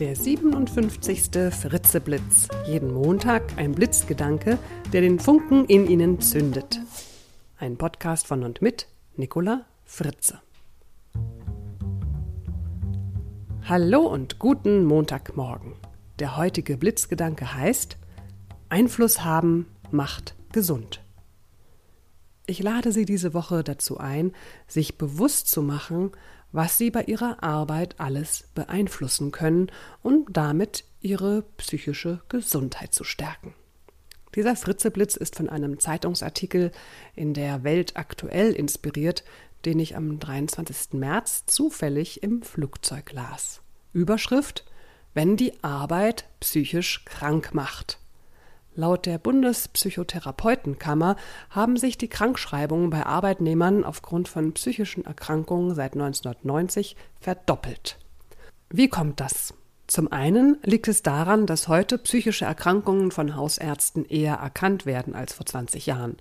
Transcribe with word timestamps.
Der 0.00 0.16
57. 0.16 1.52
Fritzeblitz. 1.52 2.48
Jeden 2.66 2.92
Montag 2.92 3.56
ein 3.58 3.70
Blitzgedanke, 3.70 4.58
der 4.92 5.02
den 5.02 5.20
Funken 5.20 5.66
in 5.66 5.86
Ihnen 5.86 6.20
zündet. 6.20 6.80
Ein 7.58 7.76
Podcast 7.76 8.26
von 8.26 8.42
und 8.42 8.60
mit 8.60 8.88
Nicola 9.14 9.66
Fritze. 9.84 10.40
Hallo 13.62 14.00
und 14.00 14.40
guten 14.40 14.84
Montagmorgen. 14.84 15.74
Der 16.18 16.36
heutige 16.36 16.76
Blitzgedanke 16.76 17.54
heißt 17.54 17.96
Einfluss 18.70 19.22
haben 19.22 19.66
macht 19.92 20.34
gesund. 20.50 21.03
Ich 22.46 22.62
lade 22.62 22.92
Sie 22.92 23.06
diese 23.06 23.32
Woche 23.32 23.64
dazu 23.64 23.98
ein, 23.98 24.32
sich 24.66 24.98
bewusst 24.98 25.48
zu 25.48 25.62
machen, 25.62 26.12
was 26.52 26.78
Sie 26.78 26.90
bei 26.90 27.04
Ihrer 27.04 27.42
Arbeit 27.42 27.96
alles 27.98 28.48
beeinflussen 28.54 29.32
können 29.32 29.72
und 30.02 30.36
damit 30.36 30.84
Ihre 31.00 31.42
psychische 31.56 32.20
Gesundheit 32.28 32.94
zu 32.94 33.02
stärken. 33.02 33.54
Dieser 34.34 34.56
Fritzeblitz 34.56 35.16
ist 35.16 35.36
von 35.36 35.48
einem 35.48 35.78
Zeitungsartikel 35.78 36.72
in 37.14 37.34
der 37.34 37.64
Welt 37.64 37.96
aktuell 37.96 38.52
inspiriert, 38.52 39.24
den 39.64 39.78
ich 39.78 39.96
am 39.96 40.18
23. 40.18 40.94
März 40.94 41.46
zufällig 41.46 42.22
im 42.22 42.42
Flugzeug 42.42 43.12
las. 43.12 43.62
Überschrift 43.92 44.64
Wenn 45.14 45.36
die 45.36 45.52
Arbeit 45.62 46.28
psychisch 46.40 47.04
krank 47.04 47.54
macht. 47.54 47.98
Laut 48.76 49.06
der 49.06 49.18
Bundespsychotherapeutenkammer 49.18 51.14
haben 51.48 51.76
sich 51.76 51.96
die 51.96 52.08
Krankschreibungen 52.08 52.90
bei 52.90 53.06
Arbeitnehmern 53.06 53.84
aufgrund 53.84 54.26
von 54.26 54.52
psychischen 54.54 55.04
Erkrankungen 55.04 55.76
seit 55.76 55.92
1990 55.92 56.96
verdoppelt. 57.20 57.98
Wie 58.70 58.88
kommt 58.88 59.20
das? 59.20 59.54
Zum 59.86 60.10
einen 60.10 60.58
liegt 60.64 60.88
es 60.88 61.02
daran, 61.02 61.46
dass 61.46 61.68
heute 61.68 61.98
psychische 61.98 62.46
Erkrankungen 62.46 63.12
von 63.12 63.36
Hausärzten 63.36 64.04
eher 64.06 64.34
erkannt 64.34 64.86
werden 64.86 65.14
als 65.14 65.34
vor 65.34 65.46
20 65.46 65.86
Jahren. 65.86 66.16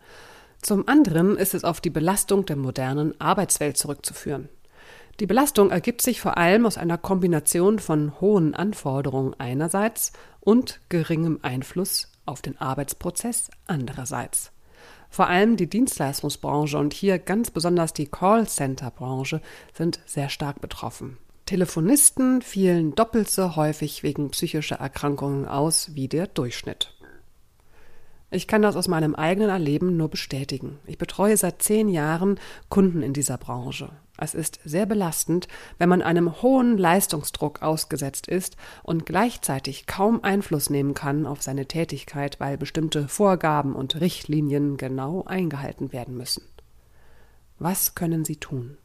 Zum 0.62 0.88
anderen 0.88 1.38
ist 1.38 1.56
es 1.56 1.64
auf 1.64 1.82
die 1.82 1.90
Belastung 1.90 2.46
der 2.46 2.58
modernen 2.58 3.20
Arbeitswelt 3.20 3.78
zurückzuführen. 3.78 4.50
Die 5.20 5.26
Belastung 5.26 5.72
ergibt 5.72 6.04
sich 6.04 6.22
vor 6.22 6.38
allem 6.38 6.68
aus 6.68 6.78
einer 6.78 7.00
Kombination 7.00 7.80
von 7.80 8.20
hohen 8.22 8.54
Anforderungen 8.54 9.34
einerseits 9.40 10.12
und 10.40 10.80
geringem 10.90 11.40
Einfluss 11.42 12.13
auf 12.26 12.42
den 12.42 12.58
Arbeitsprozess 12.60 13.50
andererseits. 13.68 14.52
Vor 15.10 15.28
allem 15.28 15.58
die 15.58 15.70
Dienstleistungsbranche 15.70 16.78
und 16.78 16.94
hier 16.94 17.20
ganz 17.20 17.52
besonders 17.52 17.94
die 17.94 18.08
Callcenter-Branche 18.08 19.42
sind 19.74 20.00
sehr 20.06 20.30
stark 20.30 20.60
betroffen. 20.60 21.18
Telefonisten 21.46 22.42
fielen 22.42 22.96
doppelt 22.96 23.30
so 23.30 23.56
häufig 23.56 24.02
wegen 24.02 24.32
psychischer 24.32 24.78
Erkrankungen 24.78 25.46
aus 25.46 25.94
wie 25.94 26.08
der 26.08 26.28
Durchschnitt. 26.28 26.94
Ich 28.32 28.48
kann 28.48 28.64
das 28.64 28.76
aus 28.76 28.88
meinem 28.88 29.14
eigenen 29.14 29.50
Erleben 29.50 29.96
nur 29.98 30.10
bestätigen. 30.10 30.80
Ich 30.88 30.98
betreue 30.98 31.38
seit 31.38 31.62
zehn 31.62 31.90
Jahren 31.90 32.40
Kunden 32.70 33.04
in 33.04 33.14
dieser 33.14 33.38
Branche. 33.38 33.90
Es 34.18 34.36
ist 34.36 34.60
sehr 34.64 34.86
belastend, 34.86 35.48
wenn 35.80 35.90
man 35.90 36.04
einem 36.04 36.42
hohen 36.42 36.78
Leistungsdruck 36.78 37.64
ausgesetzt 37.64 38.28
ist 38.28 38.58
und 38.84 39.08
gleichzeitig 39.08 39.88
kaum 39.88 40.24
Einfluss 40.24 40.70
nehmen 40.70 40.94
kann 40.94 41.26
auf 41.26 41.42
seine 41.42 41.66
Tätigkeit, 41.66 42.40
weil 42.40 42.58
bestimmte 42.58 43.08
Vorgaben 43.08 43.76
und 43.76 44.00
Richtlinien 44.00 44.78
genau 44.78 45.24
eingehalten 45.24 45.92
werden 45.94 46.16
müssen. 46.16 46.44
Was 47.58 47.96
können 47.96 48.24
Sie 48.24 48.36
tun? 48.36 48.78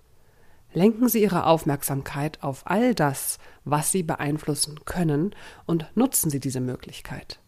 Lenken 0.72 1.08
Sie 1.08 1.22
Ihre 1.22 1.44
Aufmerksamkeit 1.44 2.42
auf 2.42 2.62
all 2.64 2.94
das, 2.94 3.38
was 3.64 3.92
Sie 3.92 4.02
beeinflussen 4.02 4.84
können, 4.84 5.34
und 5.66 5.90
nutzen 5.94 6.30
Sie 6.30 6.40
diese 6.40 6.60
Möglichkeit. 6.60 7.40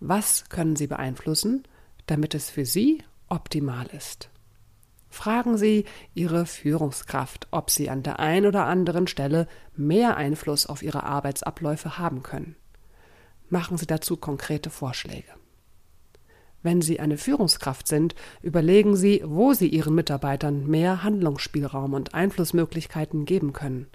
Was 0.00 0.48
können 0.48 0.76
Sie 0.76 0.86
beeinflussen, 0.86 1.64
damit 2.06 2.34
es 2.34 2.50
für 2.50 2.66
Sie 2.66 3.02
optimal 3.28 3.86
ist? 3.86 4.30
Fragen 5.10 5.56
Sie 5.56 5.84
Ihre 6.14 6.46
Führungskraft, 6.46 7.48
ob 7.50 7.70
Sie 7.70 7.90
an 7.90 8.02
der 8.02 8.18
einen 8.18 8.46
oder 8.46 8.66
anderen 8.66 9.06
Stelle 9.06 9.48
mehr 9.76 10.16
Einfluss 10.16 10.66
auf 10.66 10.82
Ihre 10.82 11.04
Arbeitsabläufe 11.04 11.98
haben 11.98 12.22
können. 12.22 12.56
Machen 13.48 13.78
Sie 13.78 13.86
dazu 13.86 14.16
konkrete 14.16 14.70
Vorschläge. 14.70 15.32
Wenn 16.62 16.82
Sie 16.82 17.00
eine 17.00 17.16
Führungskraft 17.16 17.86
sind, 17.86 18.14
überlegen 18.42 18.96
Sie, 18.96 19.22
wo 19.24 19.54
Sie 19.54 19.68
Ihren 19.68 19.94
Mitarbeitern 19.94 20.66
mehr 20.66 21.02
Handlungsspielraum 21.02 21.94
und 21.94 22.14
Einflussmöglichkeiten 22.14 23.24
geben 23.24 23.52
können. 23.52 23.86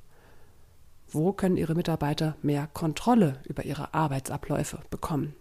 Wo 1.10 1.34
können 1.34 1.58
Ihre 1.58 1.76
Mitarbeiter 1.76 2.36
mehr 2.42 2.68
Kontrolle 2.74 3.42
über 3.44 3.66
ihre 3.66 3.94
Arbeitsabläufe 3.94 4.80
bekommen? 4.90 5.36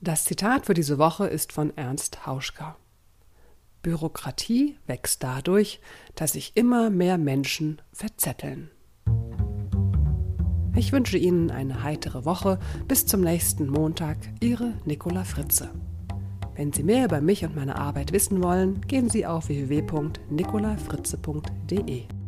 Das 0.00 0.24
Zitat 0.24 0.66
für 0.66 0.74
diese 0.74 0.98
Woche 0.98 1.28
ist 1.28 1.52
von 1.52 1.74
Ernst 1.76 2.26
Hauschka. 2.26 2.76
Bürokratie 3.82 4.76
wächst 4.86 5.22
dadurch, 5.22 5.80
dass 6.14 6.32
sich 6.32 6.52
immer 6.54 6.90
mehr 6.90 7.18
Menschen 7.18 7.82
verzetteln. 7.92 8.70
Ich 10.74 10.92
wünsche 10.92 11.18
Ihnen 11.18 11.50
eine 11.50 11.82
heitere 11.82 12.24
Woche. 12.24 12.58
Bis 12.88 13.04
zum 13.04 13.20
nächsten 13.20 13.68
Montag. 13.68 14.16
Ihre 14.40 14.72
Nicola 14.84 15.24
Fritze. 15.24 15.68
Wenn 16.54 16.72
Sie 16.72 16.82
mehr 16.82 17.04
über 17.04 17.20
mich 17.20 17.44
und 17.44 17.54
meine 17.56 17.76
Arbeit 17.76 18.12
wissen 18.12 18.42
wollen, 18.42 18.80
gehen 18.82 19.10
Sie 19.10 19.26
auf 19.26 19.48
www.nicolafritze.de. 19.48 22.21